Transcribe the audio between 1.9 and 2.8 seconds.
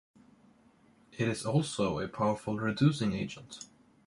a powerful